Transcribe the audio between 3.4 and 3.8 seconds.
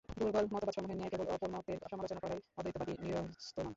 নন।